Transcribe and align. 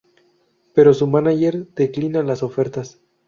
Pero 0.73 0.95
su 0.95 1.05
mánager 1.05 1.67
declina 1.75 2.23
las 2.23 2.41
ofertas. 2.41 2.99